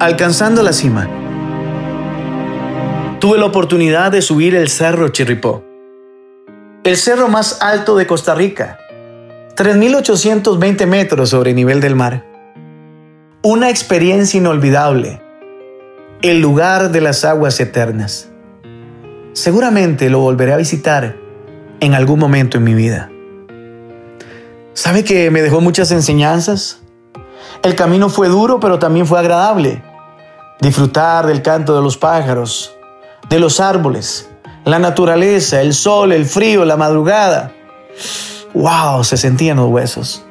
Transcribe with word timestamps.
Alcanzando 0.00 0.62
la 0.62 0.72
cima. 0.72 1.06
Tuve 3.20 3.36
la 3.36 3.44
oportunidad 3.44 4.10
de 4.10 4.22
subir 4.22 4.54
el 4.54 4.70
Cerro 4.70 5.10
Chirripó, 5.10 5.62
el 6.84 6.96
cerro 6.96 7.28
más 7.28 7.60
alto 7.60 7.94
de 7.98 8.06
Costa 8.06 8.34
Rica, 8.34 8.78
3.820 9.56 10.86
metros 10.86 11.28
sobre 11.28 11.52
nivel 11.52 11.82
del 11.82 11.96
mar. 11.96 12.24
Una 13.42 13.68
experiencia 13.68 14.38
inolvidable, 14.38 15.20
el 16.22 16.40
lugar 16.40 16.92
de 16.92 17.02
las 17.02 17.26
aguas 17.26 17.60
eternas. 17.60 18.30
Seguramente 19.34 20.08
lo 20.08 20.20
volveré 20.20 20.54
a 20.54 20.56
visitar 20.56 21.14
en 21.80 21.92
algún 21.92 22.18
momento 22.18 22.56
en 22.56 22.64
mi 22.64 22.72
vida. 22.72 23.10
¿Sabe 24.72 25.04
que 25.04 25.30
me 25.30 25.42
dejó 25.42 25.60
muchas 25.60 25.92
enseñanzas? 25.92 26.80
El 27.62 27.74
camino 27.74 28.08
fue 28.08 28.28
duro, 28.28 28.60
pero 28.60 28.78
también 28.78 29.04
fue 29.06 29.18
agradable. 29.18 29.82
Disfrutar 30.60 31.26
del 31.26 31.40
canto 31.40 31.74
de 31.74 31.82
los 31.82 31.96
pájaros, 31.96 32.76
de 33.30 33.38
los 33.38 33.60
árboles, 33.60 34.30
la 34.64 34.78
naturaleza, 34.78 35.62
el 35.62 35.72
sol, 35.72 36.12
el 36.12 36.26
frío, 36.26 36.66
la 36.66 36.76
madrugada. 36.76 37.52
¡Wow! 38.52 39.04
Se 39.04 39.16
sentían 39.16 39.56
los 39.56 39.70
huesos. 39.70 40.24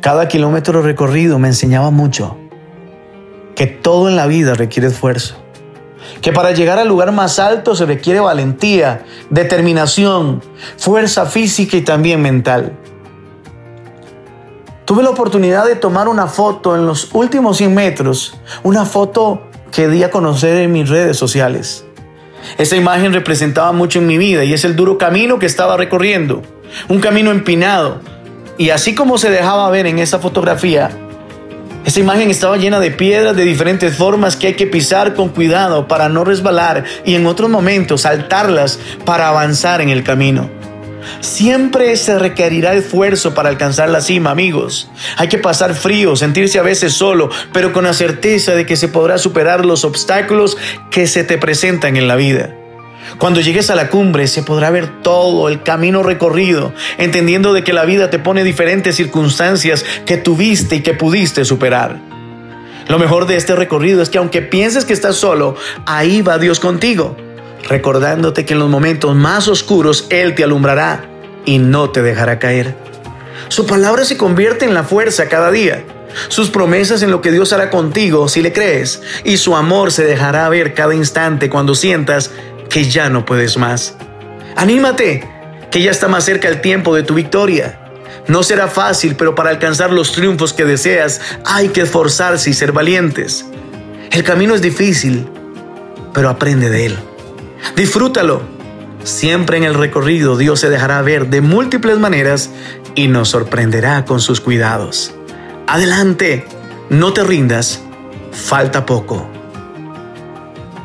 Cada 0.00 0.28
kilómetro 0.28 0.82
recorrido 0.82 1.38
me 1.38 1.48
enseñaba 1.48 1.90
mucho. 1.90 2.36
Que 3.56 3.66
todo 3.66 4.08
en 4.08 4.16
la 4.16 4.26
vida 4.26 4.54
requiere 4.54 4.88
esfuerzo. 4.88 5.36
Que 6.20 6.32
para 6.32 6.52
llegar 6.52 6.78
al 6.78 6.86
lugar 6.86 7.10
más 7.10 7.38
alto 7.38 7.74
se 7.74 7.86
requiere 7.86 8.20
valentía, 8.20 9.04
determinación, 9.30 10.42
fuerza 10.76 11.26
física 11.26 11.76
y 11.76 11.82
también 11.82 12.22
mental. 12.22 12.78
Tuve 14.84 15.02
la 15.02 15.10
oportunidad 15.10 15.64
de 15.64 15.76
tomar 15.76 16.08
una 16.08 16.26
foto 16.26 16.76
en 16.76 16.86
los 16.86 17.08
últimos 17.14 17.56
100 17.56 17.74
metros, 17.74 18.36
una 18.62 18.84
foto 18.84 19.48
que 19.72 19.88
di 19.88 20.02
a 20.02 20.10
conocer 20.10 20.58
en 20.58 20.72
mis 20.72 20.90
redes 20.90 21.16
sociales. 21.16 21.86
Esa 22.58 22.76
imagen 22.76 23.14
representaba 23.14 23.72
mucho 23.72 24.00
en 24.00 24.06
mi 24.06 24.18
vida 24.18 24.44
y 24.44 24.52
es 24.52 24.62
el 24.66 24.76
duro 24.76 24.98
camino 24.98 25.38
que 25.38 25.46
estaba 25.46 25.78
recorriendo, 25.78 26.42
un 26.88 27.00
camino 27.00 27.30
empinado. 27.30 28.00
Y 28.58 28.70
así 28.70 28.94
como 28.94 29.16
se 29.16 29.30
dejaba 29.30 29.70
ver 29.70 29.86
en 29.86 29.98
esa 29.98 30.18
fotografía, 30.18 30.90
esa 31.86 32.00
imagen 32.00 32.30
estaba 32.30 32.58
llena 32.58 32.78
de 32.78 32.90
piedras 32.90 33.34
de 33.34 33.44
diferentes 33.44 33.96
formas 33.96 34.36
que 34.36 34.48
hay 34.48 34.54
que 34.54 34.66
pisar 34.66 35.14
con 35.14 35.30
cuidado 35.30 35.88
para 35.88 36.10
no 36.10 36.24
resbalar 36.24 36.84
y 37.06 37.14
en 37.14 37.24
otros 37.24 37.48
momentos 37.48 38.02
saltarlas 38.02 38.78
para 39.06 39.28
avanzar 39.28 39.80
en 39.80 39.88
el 39.88 40.04
camino. 40.04 40.63
Siempre 41.20 41.96
se 41.96 42.18
requerirá 42.18 42.74
esfuerzo 42.74 43.34
para 43.34 43.48
alcanzar 43.48 43.88
la 43.88 44.00
cima, 44.00 44.30
amigos. 44.30 44.88
Hay 45.16 45.28
que 45.28 45.38
pasar 45.38 45.74
frío, 45.74 46.16
sentirse 46.16 46.58
a 46.58 46.62
veces 46.62 46.92
solo, 46.92 47.30
pero 47.52 47.72
con 47.72 47.84
la 47.84 47.92
certeza 47.92 48.54
de 48.54 48.66
que 48.66 48.76
se 48.76 48.88
podrá 48.88 49.18
superar 49.18 49.64
los 49.64 49.84
obstáculos 49.84 50.56
que 50.90 51.06
se 51.06 51.24
te 51.24 51.38
presentan 51.38 51.96
en 51.96 52.08
la 52.08 52.16
vida. 52.16 52.54
Cuando 53.18 53.40
llegues 53.40 53.70
a 53.70 53.74
la 53.74 53.90
cumbre 53.90 54.26
se 54.26 54.42
podrá 54.42 54.70
ver 54.70 55.02
todo 55.02 55.48
el 55.48 55.62
camino 55.62 56.02
recorrido, 56.02 56.72
entendiendo 56.98 57.52
de 57.52 57.62
que 57.62 57.72
la 57.72 57.84
vida 57.84 58.10
te 58.10 58.18
pone 58.18 58.44
diferentes 58.44 58.96
circunstancias 58.96 59.84
que 60.06 60.16
tuviste 60.16 60.76
y 60.76 60.80
que 60.80 60.94
pudiste 60.94 61.44
superar. 61.44 62.00
Lo 62.88 62.98
mejor 62.98 63.26
de 63.26 63.36
este 63.36 63.54
recorrido 63.54 64.02
es 64.02 64.10
que 64.10 64.18
aunque 64.18 64.42
pienses 64.42 64.84
que 64.84 64.92
estás 64.92 65.16
solo, 65.16 65.56
ahí 65.86 66.22
va 66.22 66.38
Dios 66.38 66.60
contigo 66.60 67.16
recordándote 67.68 68.44
que 68.44 68.54
en 68.54 68.58
los 68.58 68.68
momentos 68.68 69.14
más 69.14 69.48
oscuros 69.48 70.06
Él 70.10 70.34
te 70.34 70.44
alumbrará 70.44 71.04
y 71.44 71.58
no 71.58 71.90
te 71.90 72.02
dejará 72.02 72.38
caer. 72.38 72.74
Su 73.48 73.66
palabra 73.66 74.04
se 74.04 74.16
convierte 74.16 74.64
en 74.64 74.74
la 74.74 74.84
fuerza 74.84 75.28
cada 75.28 75.50
día. 75.50 75.84
Sus 76.28 76.50
promesas 76.50 77.02
en 77.02 77.10
lo 77.10 77.20
que 77.20 77.32
Dios 77.32 77.52
hará 77.52 77.70
contigo 77.70 78.28
si 78.28 78.40
le 78.42 78.52
crees. 78.52 79.02
Y 79.24 79.36
su 79.36 79.56
amor 79.56 79.92
se 79.92 80.04
dejará 80.04 80.48
ver 80.48 80.74
cada 80.74 80.94
instante 80.94 81.50
cuando 81.50 81.74
sientas 81.74 82.30
que 82.70 82.84
ya 82.84 83.10
no 83.10 83.24
puedes 83.24 83.56
más. 83.56 83.96
Anímate, 84.56 85.28
que 85.70 85.82
ya 85.82 85.90
está 85.90 86.08
más 86.08 86.24
cerca 86.24 86.48
el 86.48 86.60
tiempo 86.60 86.94
de 86.94 87.02
tu 87.02 87.14
victoria. 87.14 87.80
No 88.26 88.42
será 88.42 88.68
fácil, 88.68 89.16
pero 89.16 89.34
para 89.34 89.50
alcanzar 89.50 89.92
los 89.92 90.12
triunfos 90.12 90.52
que 90.52 90.64
deseas 90.64 91.20
hay 91.44 91.68
que 91.68 91.82
esforzarse 91.82 92.50
y 92.50 92.54
ser 92.54 92.72
valientes. 92.72 93.44
El 94.10 94.22
camino 94.22 94.54
es 94.54 94.62
difícil, 94.62 95.28
pero 96.14 96.30
aprende 96.30 96.70
de 96.70 96.86
él. 96.86 96.98
Disfrútalo. 97.76 98.42
Siempre 99.02 99.58
en 99.58 99.64
el 99.64 99.74
recorrido 99.74 100.36
Dios 100.36 100.60
se 100.60 100.70
dejará 100.70 101.02
ver 101.02 101.28
de 101.28 101.40
múltiples 101.40 101.98
maneras 101.98 102.50
y 102.94 103.08
nos 103.08 103.28
sorprenderá 103.30 104.04
con 104.04 104.20
sus 104.20 104.40
cuidados. 104.40 105.14
Adelante, 105.66 106.46
no 106.88 107.12
te 107.12 107.22
rindas, 107.24 107.82
falta 108.32 108.86
poco. 108.86 109.28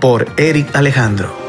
Por 0.00 0.26
Eric 0.36 0.74
Alejandro. 0.74 1.43